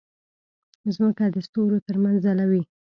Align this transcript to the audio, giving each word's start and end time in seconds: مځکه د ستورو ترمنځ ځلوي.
مځکه 0.83 1.25
د 1.33 1.37
ستورو 1.47 1.77
ترمنځ 1.87 2.17
ځلوي. 2.25 2.63